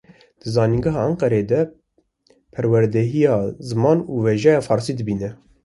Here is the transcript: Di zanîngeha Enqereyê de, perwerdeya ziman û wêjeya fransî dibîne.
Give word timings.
Di 0.41 0.47
zanîngeha 0.55 1.01
Enqereyê 1.09 1.43
de, 1.51 1.59
perwerdeya 2.53 3.35
ziman 3.67 3.99
û 4.13 4.13
wêjeya 4.25 4.57
fransî 4.67 4.93
dibîne. 4.99 5.29